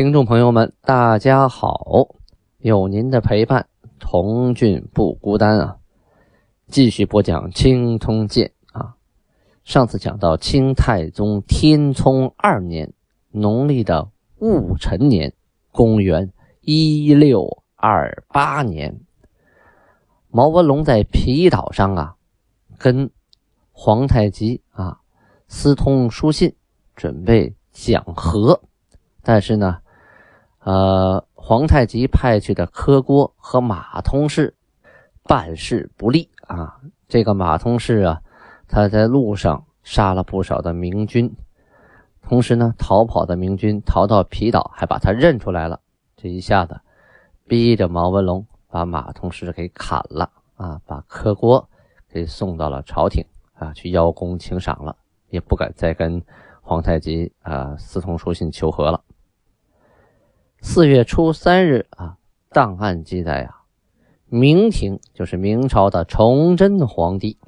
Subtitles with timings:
[0.00, 2.08] 听众朋友们，大家好！
[2.56, 3.68] 有您的陪伴，
[3.98, 5.76] 童俊不孤单啊！
[6.68, 8.96] 继续播讲《清通鉴》啊。
[9.62, 12.94] 上次讲到清太宗天聪二年，
[13.30, 14.08] 农历的
[14.38, 15.34] 戊辰年，
[15.70, 16.32] 公元
[16.62, 18.98] 一六二八年，
[20.30, 22.14] 毛文龙在皮岛上啊，
[22.78, 23.10] 跟
[23.70, 25.00] 皇太极啊
[25.46, 26.54] 私通书信，
[26.96, 28.62] 准备讲和。
[29.22, 29.80] 但是呢，
[30.60, 34.54] 呃，皇太极派去的科郭和马通事
[35.24, 36.80] 办事不力啊。
[37.08, 38.20] 这个马通事啊，
[38.68, 41.34] 他在路上杀了不少的明军，
[42.22, 45.80] 同时呢，逃跑的明军逃到皮岛，还把他认出来了。
[46.14, 46.78] 这一下子，
[47.48, 51.68] 逼着毛文龙把马通事给砍了啊，把科郭
[52.12, 53.24] 给送到了朝廷
[53.54, 54.94] 啊，去邀功请赏了，
[55.30, 56.22] 也不敢再跟
[56.60, 59.02] 皇太极啊私通书信求和了。
[60.62, 62.18] 四月初三日啊，
[62.50, 63.62] 档案记载啊，
[64.26, 67.38] 明廷就是明朝的崇祯皇帝，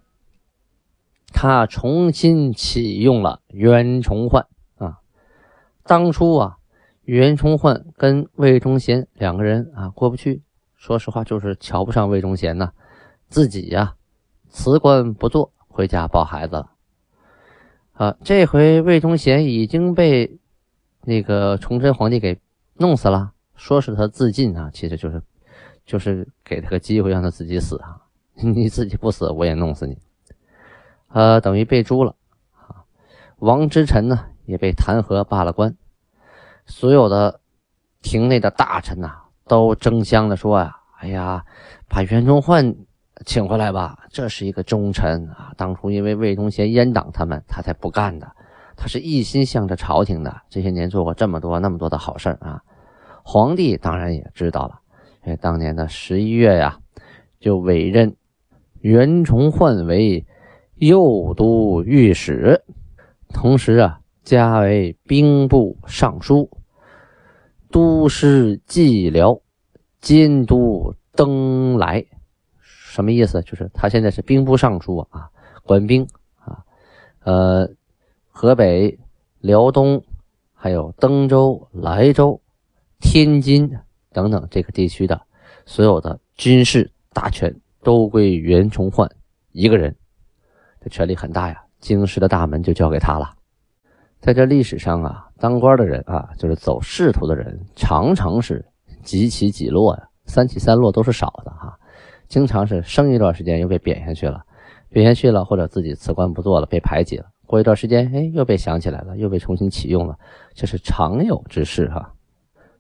[1.31, 4.47] 他重新启用了袁崇焕
[4.77, 5.01] 啊。
[5.85, 6.57] 当初啊，
[7.03, 10.43] 袁崇焕跟魏忠贤两个人啊过不去，
[10.75, 12.73] 说实话就是瞧不上魏忠贤呐，
[13.29, 13.95] 自己呀
[14.49, 16.71] 辞官不做，回家抱孩子了。
[17.93, 20.39] 啊，这回魏忠贤已经被
[21.03, 22.41] 那个崇祯皇帝给。
[22.75, 25.23] 弄死了，说是他自尽啊，其实就是，
[25.84, 27.98] 就是给他个机会让他自己死啊。
[28.34, 29.98] 你自己不死，我也弄死你。
[31.09, 32.17] 呃，等于被诛了
[32.57, 32.85] 啊。
[33.39, 35.77] 王之臣呢也被弹劾罢了官，
[36.67, 37.41] 所有的
[38.01, 41.45] 廷内的大臣呐都争相的说呀：“哎呀，
[41.89, 42.74] 把袁崇焕
[43.27, 45.52] 请回来吧，这是一个忠臣啊。
[45.57, 48.35] 当初因为魏忠贤阉党他们，他才不干的。”
[48.83, 52.61] 他是一心向着朝廷的，这些年做过这么多那么多的好事啊！
[53.23, 54.81] 皇帝当然也知道了，
[55.20, 56.81] 哎，当年的十一月呀，
[57.39, 58.17] 就委任
[58.81, 60.27] 袁崇焕为
[60.75, 62.65] 右都御史，
[63.33, 66.51] 同时啊，加为兵部尚书、
[67.71, 69.41] 都师蓟辽、
[70.01, 72.05] 监督登莱。
[72.61, 73.41] 什么意思？
[73.42, 75.31] 就是他现在是兵部尚书啊，
[75.63, 76.05] 管兵
[76.41, 76.65] 啊，
[77.23, 77.71] 呃。
[78.35, 78.98] 河北、
[79.41, 80.03] 辽东，
[80.53, 82.41] 还有登州、莱州、
[82.98, 83.70] 天津
[84.11, 85.20] 等等这个地区的
[85.67, 89.09] 所有的军事大权都归袁崇焕
[89.53, 89.95] 一个人，
[90.81, 91.63] 这权力很大呀。
[91.79, 93.35] 京师的大门就交给他了。
[94.19, 98.65] 在这历史上啊，当官的人啊，就是走仕途的人，常常是
[99.03, 101.77] 几起几落呀，三起三落都是少的哈。
[102.29, 104.42] 经常是升一段时间又被贬下去了，
[104.89, 107.27] 贬下去了或者自己辞官不做了，被排挤了。
[107.52, 110.18] 过一段时间，哎，又被想起来了，又被重新启用了，
[110.55, 112.14] 这是常有之事哈。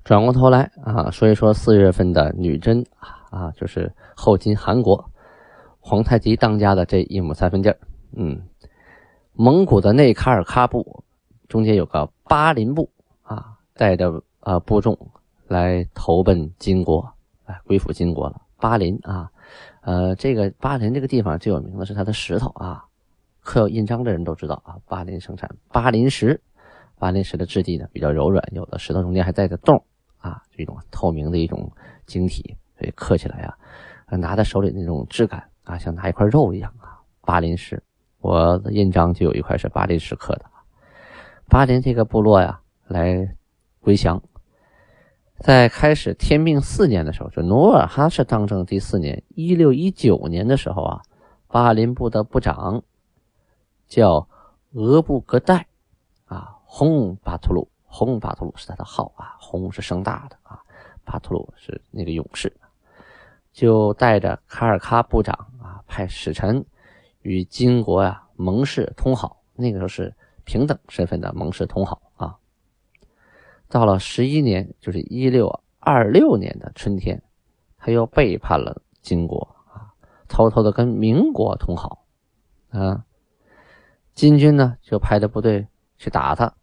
[0.02, 2.82] 转过头来啊，说一说四月份的女真
[3.28, 5.04] 啊，就是后金韩国
[5.78, 7.76] 皇太极当家的这一亩三分地儿
[8.16, 8.40] 嗯，
[9.34, 11.04] 蒙古的内喀尔喀部
[11.48, 12.88] 中间有个巴林部
[13.20, 14.96] 啊，带着啊部众
[15.48, 17.06] 来投奔金国，
[17.44, 18.40] 来归附金国了。
[18.58, 19.30] 巴林啊，
[19.82, 22.82] 呃，这个巴林这个地方最有名的是它的石头啊。
[23.42, 26.40] 刻有印章的人都知道啊，巴林生产巴林石，
[26.96, 29.84] 巴林石的质地呢比较柔软，有的石头中间还带着洞
[30.18, 31.70] 啊，这种透明的一种
[32.06, 37.02] 晶体，所以刻起来啊，拿在手里那种质感啊，像拿一块肉一样啊。
[37.22, 37.82] 巴林石，
[38.20, 40.44] 我的印章就有一块是巴林石刻的。
[41.48, 43.34] 巴林这个部落呀，来
[43.80, 44.22] 归降，
[45.40, 51.00] 在开始天命四年的时候，就努尔哈赤当政第四年，一六一九年的时候啊，
[51.48, 52.84] 巴林部的部长。
[53.92, 54.26] 叫
[54.70, 55.66] 额布格代，
[56.24, 60.58] 啊，洪巴图鲁，洪巴图鲁是他的号啊，洪是声大的啊，
[61.04, 62.50] 巴图鲁是那个勇士，
[63.52, 66.64] 就带着卡尔喀部长啊，派使臣
[67.20, 70.14] 与金国呀盟誓通好，那个时候是
[70.44, 72.38] 平等身份的盟誓通好啊。
[73.68, 77.22] 到了十一年，就是一六二六年的春天，
[77.76, 79.92] 他又背叛了金国啊，
[80.28, 82.06] 偷偷的跟民国通好
[82.70, 83.04] 啊。
[84.14, 85.66] 金军呢，就派的部队
[85.96, 86.54] 去打他，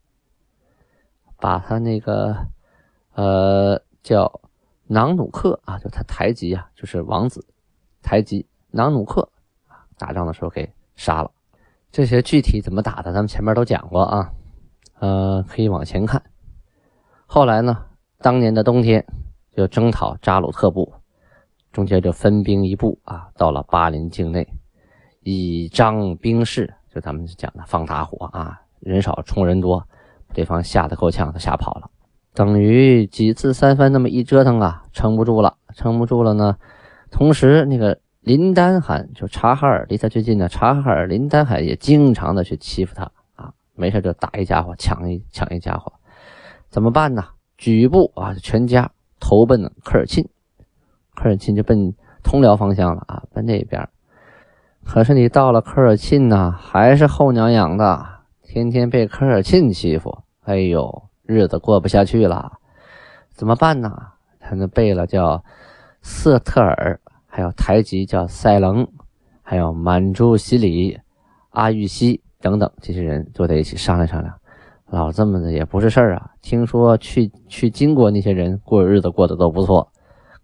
[1.38, 2.36] 把他那个
[3.14, 4.42] 呃叫
[4.88, 7.46] 囊努克啊，就他台吉啊，就是王子
[8.02, 9.30] 台吉囊努克
[9.68, 11.32] 啊，打仗的时候给杀了。
[11.92, 14.32] 这些具体怎么打的，咱们前面都讲过啊，
[15.00, 16.22] 呃，可以往前看。
[17.26, 17.86] 后来呢，
[18.20, 19.04] 当年的冬天
[19.56, 20.94] 就征讨扎鲁特部，
[21.72, 24.48] 中间就分兵一部啊，到了巴林境内，
[25.22, 29.88] 以张兵势，就咱们讲的放大火啊，人少冲人多，
[30.34, 31.90] 对方吓得够呛，他吓跑了。
[32.34, 36.58] 等于几次三番那么一折腾啊，撑不住了，撑不住了呢。
[37.10, 38.00] 同时那个。
[38.22, 45.94] 林丹汗就察哈尔离他最近的察哈尔林丹汗也经常的去欺负他啊，没事就打一家伙，抢一抢一家伙，
[46.70, 47.24] 怎么办呢？
[47.58, 48.92] 举步啊，全家
[49.22, 50.28] 投奔了科尔沁，
[51.16, 53.90] 科尔沁就奔通辽方向了啊，奔那边。
[54.92, 58.04] 可是你到了科尔沁呢，还是后娘养的，
[58.42, 62.54] 天天被科尔沁欺负，哎呦，日子过不下去了，
[63.30, 63.96] 怎么办呢？
[64.40, 65.44] 他那背了叫
[66.02, 67.00] 瑟特尔。
[67.32, 68.88] 还有台吉叫塞棱，
[69.44, 71.00] 还有满珠西里、
[71.52, 74.34] 阿玉西等等这些人坐在一起商量商量，
[74.88, 76.32] 老这么的也不是事儿啊。
[76.42, 79.88] 听说去去金国那些人过日子过得都不错，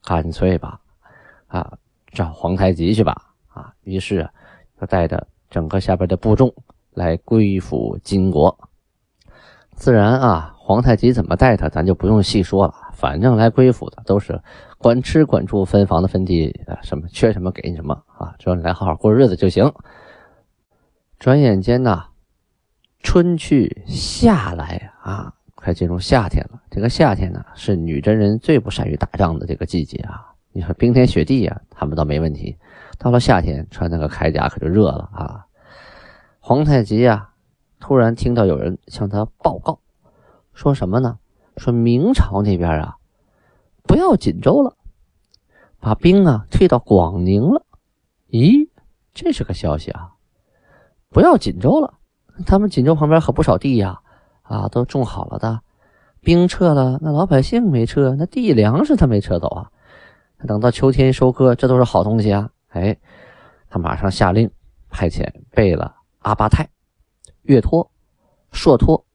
[0.04, 0.80] 干脆吧，
[1.48, 1.74] 啊，
[2.12, 3.34] 找皇太极去吧，
[3.86, 4.30] 于是
[4.80, 6.54] 就带着整个下边的部众
[6.94, 8.58] 来归附金国。
[9.74, 12.74] 自然啊，皇太极怎么带他，咱就不用细说了。
[12.94, 14.42] 反正来归附的都是
[14.78, 19.72] 管吃管住分房的分地啊，什么缺什么给你什么啊，只要你来好好过日子就行。
[21.20, 22.06] 转眼间呢，
[23.02, 26.62] 春去夏来啊，快进入夏天了。
[26.72, 30.35] 这个夏天呢，是女真人最不善于打仗的这个季节啊。
[30.56, 32.58] 你说冰天雪地啊，他们倒没问题，
[32.98, 35.46] 到了夏天穿那个铠甲可就热了啊。
[36.40, 37.34] 皇太极啊，
[37.78, 39.82] 突然听到有人向他报告，
[40.54, 41.20] 说什么呢？
[41.58, 42.96] 说明朝那边啊，
[43.84, 44.78] 不要锦州了，
[45.82, 47.66] 把兵啊退到广宁了。
[48.30, 48.70] 咦，
[49.14, 50.12] 这是个消息啊！
[51.10, 51.96] 不要锦州了，
[52.46, 54.00] 他们锦州旁边可不少地呀，
[54.44, 55.60] 啊，都种好了的。
[56.22, 59.72] 兵撤了，那老百姓没撤，那地粮食他没撤走啊。
[60.48, 62.50] 等到秋天收割，这都是好东西啊。
[62.70, 62.98] 哎，
[63.70, 64.50] 他马上下令
[64.90, 66.70] 派遣贝勒阿巴泰、
[67.44, 67.92] 岳托、
[68.52, 69.06] 硕托，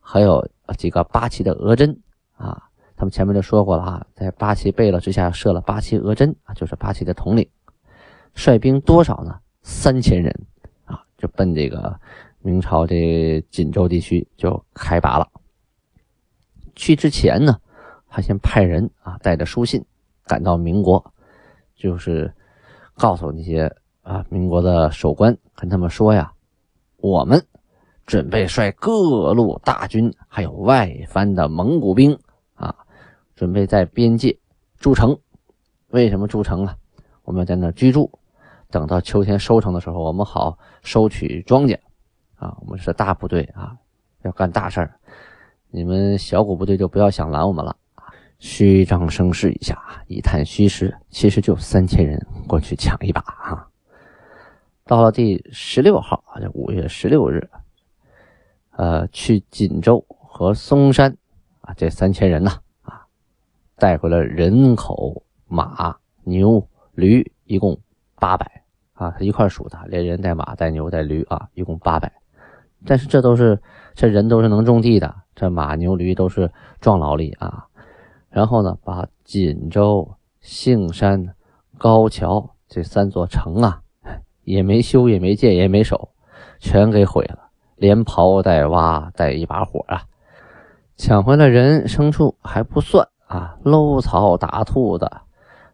[0.00, 0.48] 还有。
[0.76, 1.96] 几个八旗的额真
[2.34, 2.60] 啊，
[2.96, 7.48] 他们前面就说过了啊，在八旗贝勒之下设了八旗额真，就是八旗的统领，
[8.34, 9.38] 率兵多少呢？
[9.62, 10.46] 三千人
[10.84, 12.00] 啊，就奔这个
[12.40, 15.28] 明朝的锦州地区就开拔了。
[16.74, 17.56] 去之前呢，
[18.08, 19.84] 他先派人啊，带着书信
[20.26, 21.02] 赶到民国，
[21.74, 22.30] 就是
[22.94, 26.32] 告诉那些啊民国的守官，跟他们说呀，
[26.98, 27.42] 我们。
[28.04, 32.16] 准备率各路大军，还有外藩的蒙古兵
[32.54, 32.72] 啊，
[33.34, 34.38] 准备在边界
[34.78, 35.18] 筑城。
[35.88, 36.76] 为什么筑城啊？
[37.24, 38.08] 我们要在那居住，
[38.70, 41.76] 等到秋天收成的时候，我们好收取庄稼
[42.36, 42.56] 啊。
[42.60, 43.76] 我们是大部队啊，
[44.22, 45.00] 要干大事儿。
[45.72, 47.76] 你们小股部队就不要想拦我们了
[48.38, 53.66] 虚张声势一下，一探虚实，其实就三千人过去抢一把啊。
[54.84, 57.48] 到了第十六号啊，就五月十六日。
[58.78, 61.16] 呃，去锦州和嵩山
[61.62, 63.06] 啊，这三千人呐，啊，
[63.76, 67.80] 带回了人口、马、牛、驴，一共
[68.16, 72.12] 八百啊，他一块数的，连人带马带牛带驴啊，一共八百。
[72.84, 73.58] 但是这都是
[73.94, 77.66] 这人都是能种地的，这马牛驴都是壮劳力啊。
[78.36, 80.06] 然后呢，把锦州、
[80.42, 81.34] 杏山、
[81.78, 83.80] 高桥这三座城啊，
[84.44, 86.10] 也没修，也没建，也没守，
[86.60, 87.48] 全给毁了。
[87.76, 90.04] 连刨带挖带一把火啊，
[90.98, 95.10] 抢回来人牲畜还不算啊，搂草打兔子，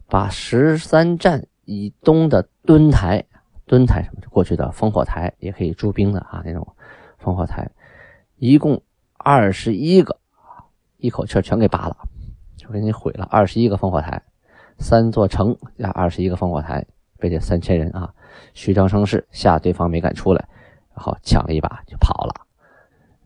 [0.07, 3.25] 把十三站以东的墩台、
[3.65, 6.65] 墩台什么过去的烽火台也可以驻兵的啊，那种
[7.21, 7.69] 烽火台，
[8.37, 8.81] 一共
[9.17, 10.17] 二十一个，
[10.95, 11.97] 一口气全给拔了，
[12.63, 14.23] 就给你毁了二十一个烽火台，
[14.79, 16.85] 三座城加二十一个烽火台，
[17.19, 18.09] 被这三千人啊
[18.53, 20.47] 虚张声势吓对方没敢出来。
[20.95, 22.33] 然后抢了一把就跑了。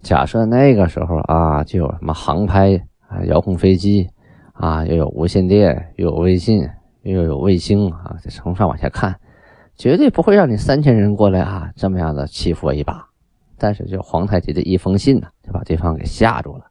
[0.01, 4.10] 假设那个时候啊，就有什么航拍啊、遥控飞机
[4.53, 6.65] 啊，又有无线电，又有微信，
[7.01, 9.20] 又有卫星啊，从上往下看，
[9.75, 13.06] 绝对不会让你三千人过来啊，这么样的欺负我一把。
[13.58, 16.65] 但是就皇太极的一封信呢，就把对方给吓住了，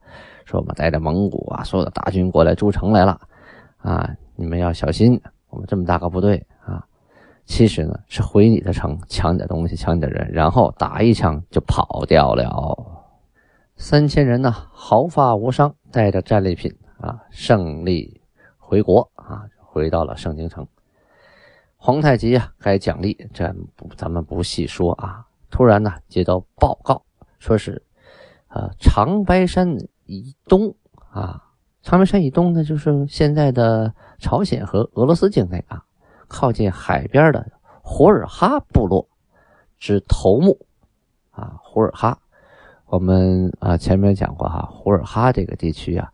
[0.47, 3.21] 说我们带着蒙古啊所有的大军过来筑城来了
[3.79, 6.83] 啊，你们要小心，我们这么大个部队啊。
[7.45, 12.77] 其实呢，是回你的城，抢你的东西，抢你的人，然后打一枪就跑掉了。
[13.77, 18.21] 三千人呢，毫发无伤，带着战利品啊，胜利
[18.59, 20.67] 回国啊，回到了盛京城。
[21.77, 25.25] 皇太极啊，该奖励，这不咱们不细说啊。
[25.51, 27.03] 突然呢，接到报告，
[27.39, 27.81] 说是，
[28.49, 29.77] 呃，长白山
[30.07, 30.75] 以东
[31.11, 31.43] 啊，
[31.83, 35.85] 长白山以东呢，就是现在的朝鲜和俄罗斯境内啊，
[36.29, 37.47] 靠近海边的
[37.83, 39.07] 胡尔哈部落
[39.79, 40.59] 之头目
[41.31, 42.19] 啊，胡尔哈。
[42.87, 46.11] 我们啊前面讲过哈，胡尔哈这个地区啊，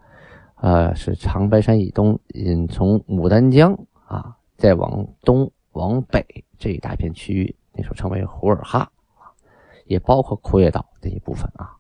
[0.57, 5.51] 呃，是长白山以东，嗯，从牡丹江啊，再往东。
[5.75, 6.23] 往北
[6.59, 8.93] 这一大片区域，那时候称为胡尔哈
[9.87, 11.73] 也包括库页岛这一部分啊。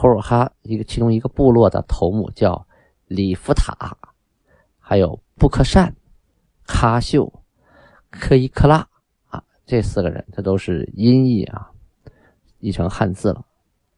[0.00, 2.68] 胡尔哈一个其中一个部落的头目叫
[3.06, 3.98] 里夫塔，
[4.78, 5.92] 还有布克善、
[6.68, 7.42] 喀秀、
[8.08, 8.86] 科伊克拉
[9.26, 11.72] 啊，这四个人，这都是音译啊，
[12.60, 13.44] 译成汉字了，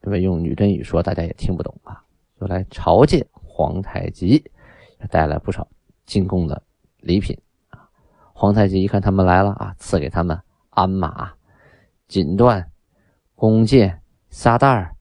[0.02, 2.02] 因为用女真语说，大家也听不懂啊。
[2.40, 4.42] 就来朝见皇太极，
[5.10, 5.68] 带来不少
[6.06, 6.62] 进贡的
[7.00, 7.38] 礼品。
[8.32, 10.40] 皇太极一看他们来了啊，赐给他们
[10.70, 11.34] 鞍马、
[12.08, 12.64] 锦缎、
[13.34, 14.96] 弓箭、沙袋儿。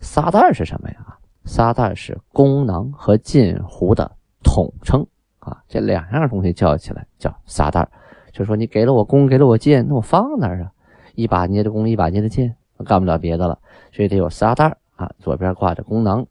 [0.00, 1.18] 撒袋儿是什么呀？
[1.44, 4.10] 撒袋儿是弓囊和箭壶的
[4.42, 5.06] 统称
[5.38, 5.62] 啊。
[5.68, 7.90] 这两样东西叫起来叫撒袋儿。
[8.32, 10.72] 就说你给了我弓，给了我箭，那我放哪儿啊？
[11.14, 13.58] 一把捏着弓，一把捏着箭，干不了别的了，
[13.92, 15.10] 所以得有撒袋儿啊。
[15.18, 16.26] 左边挂着弓囊，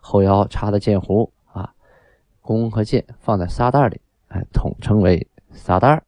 [0.00, 1.72] 后腰插的箭壶啊，
[2.40, 5.28] 弓和箭放在撒袋里，哎，统称为。
[5.52, 6.02] 撒袋儿，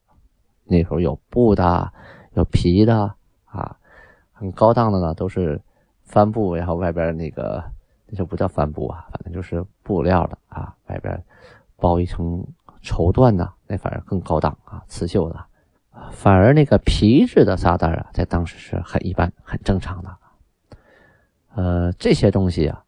[0.65, 1.91] 那时候有布的，
[2.35, 3.15] 有皮的
[3.47, 3.77] 啊，
[4.33, 5.59] 很高档的呢，都是
[6.09, 7.63] 帆布，然后外边那个
[8.07, 11.23] 那就不叫帆布啊，反正就是布料的啊，外边
[11.77, 12.45] 包一层
[12.83, 15.45] 绸缎的，那反而更高档啊，刺绣的。
[16.13, 20.17] 反而那个皮质的沙袋啊，在当时是很一般、很正常的。
[21.55, 22.85] 呃，这些东西啊，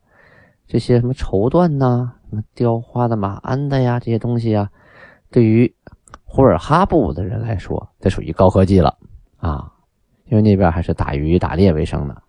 [0.67, 4.71] 这些什么绸缎呐，什么雕花的马鞍的呀，这些东西啊，
[5.31, 5.75] 对于
[6.25, 8.97] 呼尔哈布的人来说，这属于高科技了
[9.39, 9.73] 啊，
[10.27, 12.23] 因为那边还是打鱼打猎为生的。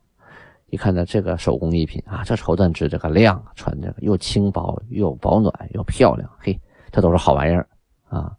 [0.71, 6.59] 一看到这个手工艺品啊，这绸缎织这个亮，穿这个又轻薄又保暖又漂亮，嘿，
[6.91, 7.67] 这都是好玩意儿
[8.09, 8.31] 啊。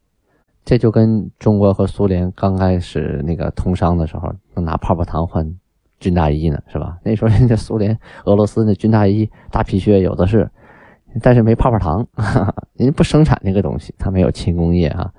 [0.65, 5.47] 这就跟中国和苏联刚开始那个通商的时候，能拿泡泡糖换
[6.01, 6.99] 军大衣呢，是吧？
[7.05, 10.51] 那时候人家苏联、俄罗斯那军大衣、大皮靴有的是，
[11.21, 12.07] 但是没泡泡糖，
[12.75, 15.13] 人家不生产那个东西，他没有轻工业啊。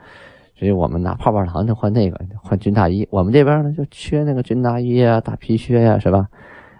[0.55, 6.27] 所以我们拿泡泡糖就换那个换军大衣，我们这边呢就缺那个军大衣啊、大皮靴呀，是吧？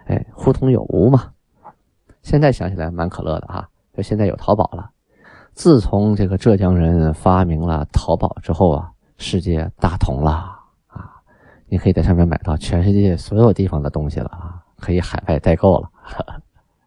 [0.06, 1.30] 哎，互通有无嘛。
[2.22, 4.90] 现在想起来蛮可乐的哈，就现在有淘宝了。
[5.52, 10.30] 自从这个浙江人发明了淘宝之后啊，世界大同了
[10.88, 11.10] 啊！
[11.68, 15.88] 你可以在上面买到全世界所有地方的东西了啊，可以海外代购了。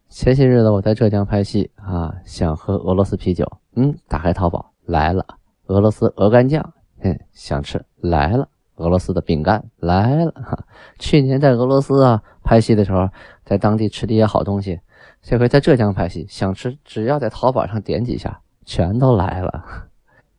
[0.09, 3.45] 前些日子我在浙江拍戏啊，想喝俄罗斯啤酒，
[3.75, 5.25] 嗯，打开淘宝来了
[5.67, 6.74] 俄罗斯鹅肝酱。
[7.00, 10.31] 嗯，想吃来了，俄罗斯的饼干来了。
[10.31, 10.65] 哈，
[10.98, 13.10] 去年在俄罗斯啊拍戏的时候，
[13.46, 14.79] 在当地吃的些好东西，
[15.22, 19.63] 这回在浙江拍戏，想吃只要在淘宝上点几下，全都来了。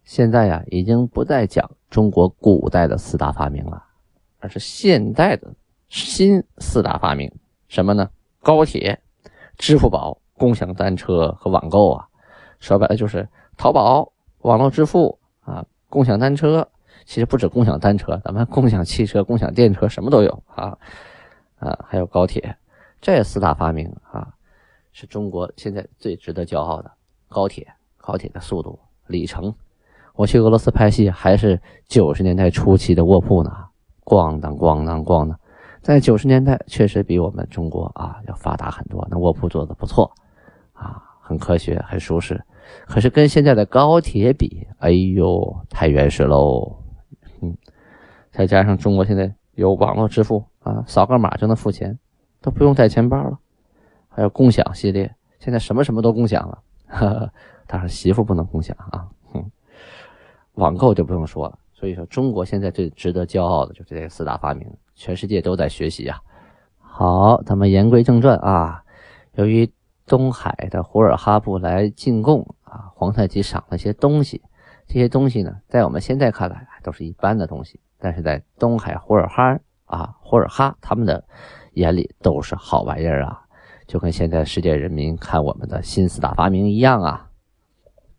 [0.03, 3.85] 现在呀，已经不再讲中国古代的四大发明了，
[4.41, 5.53] 而是现代的
[5.89, 7.31] 新四大发明，
[7.69, 8.09] 什么呢？
[8.43, 9.01] 高铁、
[9.57, 12.07] 支付宝、共享单车和网购啊，
[12.59, 15.65] 说白了就是淘宝、网络支付啊。
[15.91, 16.69] 共享单车
[17.09, 20.77] 其实不止共享单车，咱们共享汽车、共享电车什么都有啊
[21.59, 22.55] 啊，还有高铁，
[23.01, 24.29] 这四大发明啊，
[24.93, 26.93] 是中国现在最值得骄傲的
[27.27, 27.67] 高铁。
[27.97, 29.55] 高铁的速度、里程，
[30.15, 33.51] 我去俄罗斯拍戏还是九十年代初期的卧铺呢，
[34.05, 35.39] 咣当咣当咣当，
[35.81, 40.11] 在九十年代确实比我们中国啊要发达很多，那卧铺做的不错
[40.75, 42.43] 啊，很科学，很舒适。
[42.87, 46.78] 可是跟现在的高铁比，哎呦，太原始喽！
[47.41, 47.57] 嗯，
[48.31, 51.99] 再加上中国现在有网络支付啊，扫个码就能付钱，
[52.41, 53.39] 都不用带钱包了。
[54.09, 57.33] 还有共享系列，现在什么什么都共享了。
[57.67, 59.09] 但是媳妇不能共享啊。
[59.33, 59.51] 哼，
[60.55, 61.59] 网购就不用说了。
[61.73, 66.19] 所以说，中国现在最值得骄傲的就是这四大发明，全世界都在学习啊。
[66.79, 68.83] 好，咱们言归正传啊，
[69.35, 69.71] 由于。
[70.11, 74.41] 东海的胡尔哈布来进贡啊，皇太极赏了些东西，
[74.89, 81.23] 这些东西呢，在我们现在看来都是一般的东西，但是在东海胡尔哈啊，胡尔哈他们的
[81.75, 83.39] 眼里都是好玩意儿啊，
[83.87, 87.27] 就跟现在世界人民看我们的新四大发明一样啊。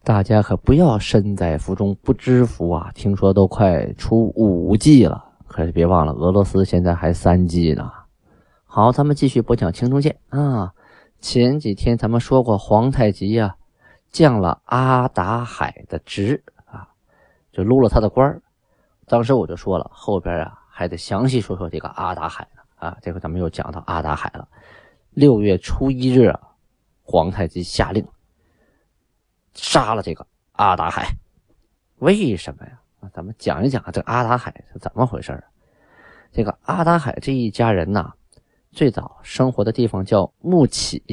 [0.03, 2.89] 大家可不要身在福中不知福啊！
[2.95, 7.91] 听说都快出五 G 了，可是别忘了俄罗斯现在还三 G 呢。
[8.63, 10.71] 好，咱们继续播讲青铜剑啊。
[11.19, 13.55] 前几天咱们说过，皇太极呀，
[14.09, 16.43] 降了阿达海的职，
[17.59, 18.41] 就撸了他的官儿。
[19.05, 22.97] 当时我就说了，后边啊还得详细说说这个阿达海呢啊。
[23.01, 24.47] 这回咱们又讲到阿达海了。
[25.09, 26.39] 六月初一日啊，
[27.03, 28.07] 皇太极下令
[29.53, 31.13] 杀了这个阿达海。
[31.97, 32.79] 为什么呀？
[33.13, 35.43] 咱们讲一讲这阿达海是怎么回事
[36.31, 38.13] 这个阿达海这一家人呐，
[38.71, 41.03] 最早生活的地方叫木启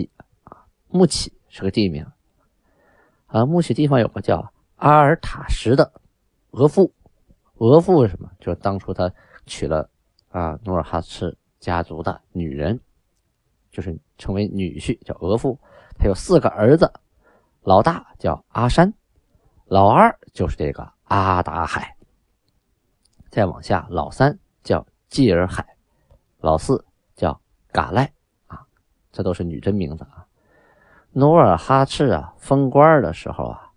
[0.45, 2.07] 啊，木启是个地名。
[3.27, 5.91] 啊，木启地方有个叫阿尔塔什的
[6.57, 6.91] 额驸，
[7.59, 8.31] 额驸是什么？
[8.41, 9.13] 就是当初他
[9.45, 9.89] 娶了
[10.31, 12.81] 啊努尔哈赤家族的女人，
[13.71, 15.57] 就是成为女婿，叫额驸。
[15.99, 16.91] 他有四个儿子，
[17.63, 18.93] 老大叫阿山，
[19.67, 21.95] 老二就是这个阿达海，
[23.31, 25.77] 再往下老三叫济尔海，
[26.39, 26.85] 老四
[27.15, 27.39] 叫
[27.71, 28.11] 嘎赖
[28.47, 28.67] 啊，
[29.13, 30.27] 这都是女真名字啊。
[31.13, 33.73] 努尔哈赤啊，封官的时候啊，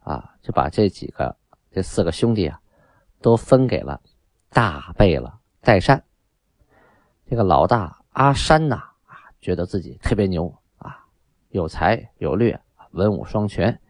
[0.00, 1.36] 啊，就把这几个、
[1.70, 2.60] 这四个兄弟啊，
[3.20, 4.00] 都分给了
[4.48, 6.02] 大贝勒代善。
[7.26, 11.06] 这个老大阿山呐，啊，觉得自己特别牛啊，
[11.50, 12.60] 有才有略，
[12.90, 13.80] 文武双全，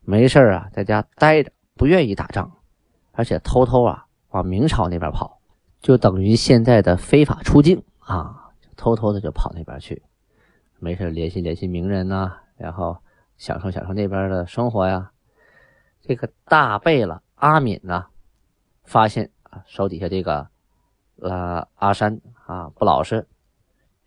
[0.00, 2.50] 没事啊，在家待着，不愿意打仗，
[3.12, 5.40] 而且偷偷啊往明朝那边跑，
[5.80, 10.02] 就等于现在的非法出境啊，偷偷的就跑那边去。
[10.78, 12.96] 没事联系联系名人呐，然后
[13.36, 15.10] 享受享受那边的生活呀。
[16.06, 18.06] 这个大贝勒阿敏呢，
[18.84, 20.46] 发现啊手底下这个
[21.18, 23.26] 呃阿山啊不老实，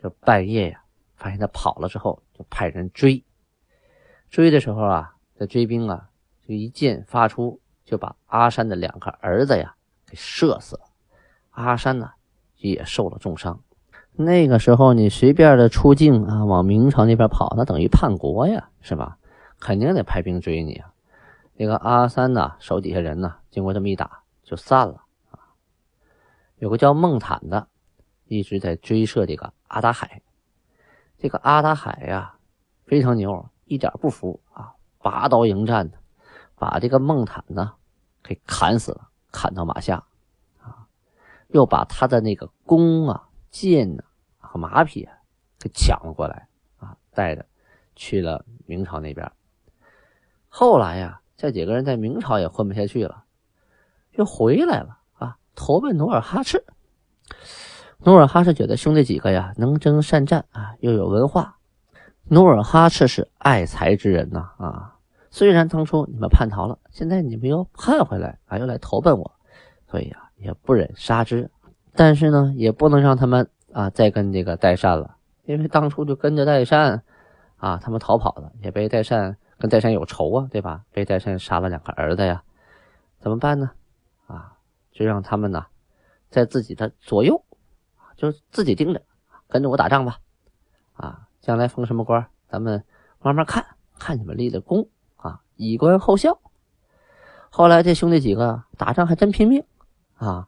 [0.02, 0.84] 就半夜呀
[1.16, 3.24] 发现他跑了之后，就派人追。
[4.30, 6.10] 追的时候啊，这追兵啊
[6.48, 9.76] 就一箭发出，就把阿山的两个儿子呀
[10.06, 10.84] 给射死了。
[11.50, 12.12] 阿山呢
[12.58, 13.60] 也受了重伤。
[14.12, 19.18] 那个时候，你随便的出境啊，往明朝那边跑，那等于叛国呀，是吧？
[19.60, 20.94] 肯定得派兵追你啊。
[21.60, 25.40] 那个阿三呢，手底下人呢，经过这么一打，就散了啊。
[26.58, 27.68] 有个叫孟坦的，
[28.26, 30.22] 一直在追射这个阿达海。
[31.18, 32.38] 这个阿达海呀，
[32.86, 35.98] 非常牛，一点不服啊，拔刀迎战的，
[36.56, 37.74] 把这个孟坦呢
[38.22, 40.06] 给砍死了，砍到马下
[40.62, 40.86] 啊，
[41.48, 44.06] 又把他的那个弓啊、箭啊。
[44.50, 45.06] 和马匹
[45.60, 47.46] 给抢了过来啊，带着
[47.98, 49.30] 去了明朝那边。
[50.48, 53.24] 后来呀，这几个人在明朝也混不下去了，
[54.12, 56.66] 又回来了啊，投奔努尔哈赤。
[58.00, 61.58] 努尔哈赤觉得兄弟几个呀能征善战啊，又有文化。
[62.30, 64.96] 努尔哈赤是爱才之人呐啊，
[65.30, 69.32] 虽然当初你们叛逃了，现在你们又叛回来啊，又来投奔我，
[69.90, 71.50] 所以啊也不忍杀之，
[71.94, 73.48] 但是呢也不能让他们。
[73.74, 77.04] 啊，再跟这个代善了，因为当初就跟着代善，
[77.58, 80.84] 啊，他们逃跑了，也被代善跟代善有仇啊，对吧？
[80.92, 82.44] 被代善杀了两个儿子呀，
[83.20, 83.72] 怎么办呢？
[84.28, 84.58] 啊，
[84.92, 85.66] 就让他们呢，
[86.30, 87.44] 在自己的左右，
[88.16, 89.02] 就自己盯着，
[89.48, 90.20] 跟着我打仗吧，
[90.94, 92.84] 啊，将来封什么官，咱们
[93.20, 93.66] 慢慢看，
[93.98, 96.40] 看你们立的功啊，以观后效。
[97.50, 99.64] 后来这兄弟几个打仗还真拼命
[100.16, 100.48] 啊，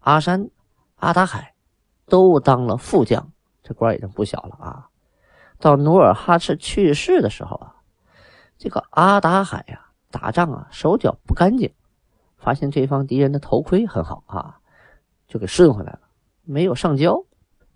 [0.00, 0.50] 阿山、
[0.96, 1.50] 阿达海。
[2.06, 4.90] 都当了副将，这官已经不小了啊！
[5.58, 7.76] 到努尔哈赤去世的时候啊，
[8.62, 11.74] 这个阿达海呀，打仗啊手脚不干净，
[12.38, 14.60] 发现这方敌人的头盔很好啊，
[15.26, 16.02] 就给顺回来了，
[16.44, 17.24] 没有上交。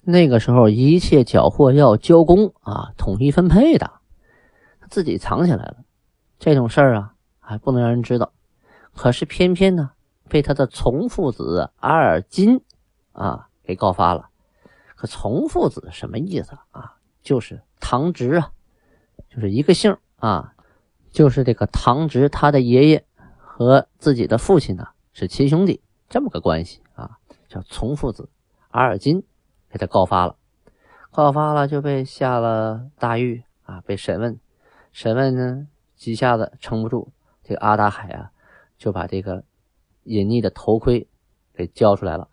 [0.03, 3.91] 那个时候一切缴获要交公啊，统一分配的，
[4.89, 5.79] 自己藏起来了。
[6.39, 8.33] 这种事儿啊，还不能让人知道。
[8.95, 9.91] 可是偏偏呢，
[10.29, 12.63] 被他的从父子阿尔金
[13.11, 13.49] 啊。
[13.65, 14.29] 给告发了，
[14.95, 16.95] 可从父子什么意思啊？
[17.25, 18.53] 就是堂侄啊，
[19.29, 20.55] 就是一个姓啊，
[21.17, 23.03] 就是这个堂侄他的爷爷
[23.39, 27.17] 和自己的父亲呢是亲兄弟，这么个关系啊，
[27.49, 28.29] 叫从父子。
[28.69, 29.25] 阿尔金
[29.71, 30.37] 给他告发了，
[31.11, 34.39] 告发了就被下了大狱啊，被审问，
[34.93, 37.09] 审问呢几下子撑不住，
[37.43, 38.31] 这个阿达海啊
[38.77, 39.43] 就把这个
[40.03, 41.09] 隐匿的头盔
[41.55, 42.29] 给交出来了。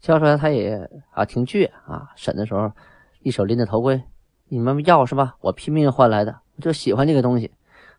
[0.00, 2.10] 交出来，他也啊挺倔啊。
[2.14, 2.70] 审的时候，
[3.20, 4.02] 一手拎着头盔，
[4.48, 5.36] 你们要是吧？
[5.40, 7.50] 我拼命换来的，我就喜欢这个东西。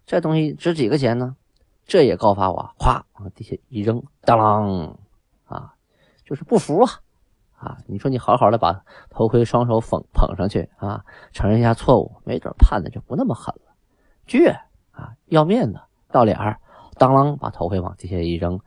[0.09, 1.35] 这东西值几个钱呢？
[1.85, 4.95] 这也告发我，咵往地下一扔，当啷
[5.45, 5.75] 啊，
[6.25, 6.91] 就是不服啊
[7.59, 7.77] 啊！
[7.85, 13.71] 你说你好好的把头盔双手捧捧上去啊，承认一下错误，没准判的就不那么狠了。
[14.27, 14.51] 倔
[14.89, 15.79] 啊，要面子，
[16.11, 16.59] 要脸儿，
[16.97, 18.59] 当啷把头盔往地下一扔，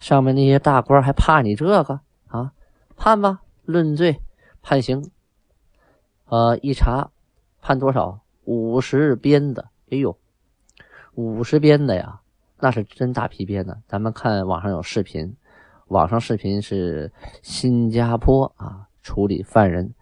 [0.00, 2.52] 上面那些大官还怕你这个啊？
[2.96, 4.20] 判吧，论罪，
[4.62, 5.08] 判刑。
[6.24, 7.12] 呃，一查，
[7.60, 8.18] 判多少？
[8.42, 9.68] 五十鞭子。
[9.92, 10.18] 哎呦，
[11.18, 12.20] 五十鞭的呀，
[12.60, 13.74] 那是真大皮鞭呢。
[13.88, 15.34] 咱们看网上有视频，
[15.88, 17.10] 网上视频是
[17.42, 19.92] 新加坡啊处理犯人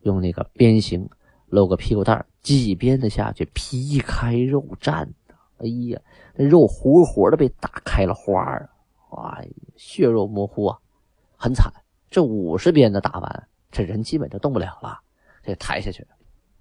[0.00, 1.06] 用那个鞭刑，
[1.48, 6.00] 露个屁股蛋儿几鞭子下去，皮开肉绽的，哎呀，
[6.34, 8.70] 那肉活活的被打开了花儿，
[9.10, 9.38] 哇，
[9.76, 10.78] 血肉模糊啊，
[11.36, 11.70] 很惨。
[12.08, 14.98] 这五十鞭子打完，这人基本就动不了了，
[15.42, 16.06] 这抬下去。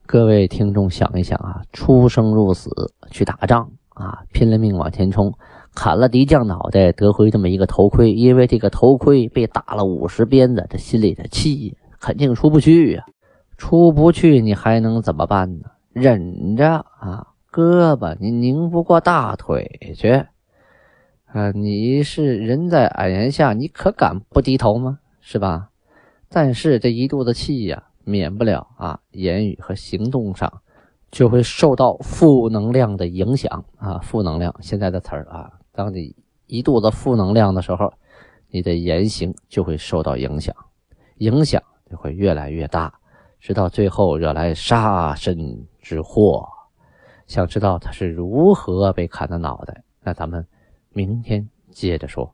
[0.06, 2.70] 各位听众想一想啊，出生入死
[3.10, 5.34] 去打仗啊，拼了命往前冲，
[5.74, 8.12] 砍了敌将脑袋，得回这么一个头盔。
[8.12, 13.06] 因为这个头盔被打了五十鞭子，这心里的气肯定出不去呀。
[13.58, 15.66] 出不去，你还能怎么办呢？
[15.92, 20.10] 忍着啊，胳膊你拧不过大腿去
[21.26, 21.52] 啊！
[21.54, 25.00] 你是人在矮檐下，你可敢不低头吗？
[25.22, 25.70] 是吧？
[26.30, 27.84] 但是这一肚子气呀。
[28.06, 30.62] 免不了啊，言语和行动上
[31.14, 36.16] 就会受到负能量的影响啊，负能量现在的词儿啊，当你
[36.48, 37.94] 一肚子负能量的时候，
[38.50, 40.56] 你的言行就会受到影响，
[41.18, 42.92] 影响就会越来越大，
[43.40, 45.38] 直到最后惹来杀身
[45.80, 46.44] 之祸。
[47.28, 49.84] 想知道他是如何被砍的脑袋？
[50.02, 50.44] 那咱们
[50.90, 52.28] 明天接着说。